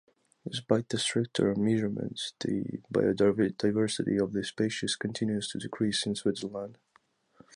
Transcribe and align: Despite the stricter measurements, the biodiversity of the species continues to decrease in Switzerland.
Despite 0.49 0.89
the 0.89 0.97
stricter 0.97 1.53
measurements, 1.53 2.33
the 2.39 2.79
biodiversity 2.91 4.19
of 4.19 4.33
the 4.33 4.43
species 4.43 4.95
continues 4.95 5.49
to 5.49 5.59
decrease 5.59 6.07
in 6.07 6.15
Switzerland. 6.15 6.79